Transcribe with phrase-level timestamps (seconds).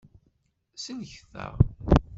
[0.83, 1.55] Sellket-aɣ.